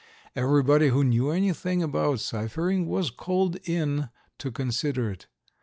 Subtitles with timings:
[0.35, 5.27] Everybody who knew anything about ciphering was called in to consider it.